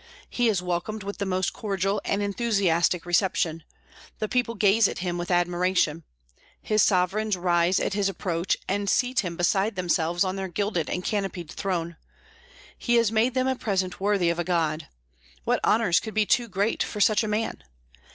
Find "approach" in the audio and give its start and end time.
8.09-8.57